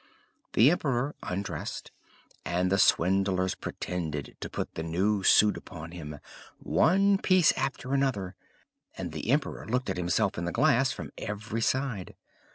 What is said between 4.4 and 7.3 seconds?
put the new suit upon him, one